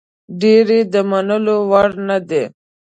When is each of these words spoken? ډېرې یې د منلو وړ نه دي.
ډېرې 0.41 0.79
یې 0.83 0.89
د 0.93 0.95
منلو 1.09 1.55
وړ 1.69 1.89
نه 2.07 2.17
دي. 2.29 2.43